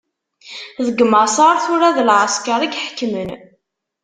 Deg 0.85 0.97
Maṣer 1.11 1.55
tura 1.63 1.89
d 1.95 1.97
lɛesker 2.09 2.61
i 2.63 2.69
iḥekmen. 2.71 3.29